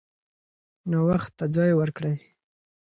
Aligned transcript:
نوښت 0.89 1.31
ته 1.37 1.45
ځای 1.55 1.71
ورکړئ. 1.75 2.15